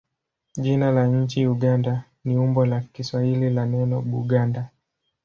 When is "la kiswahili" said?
2.65-3.49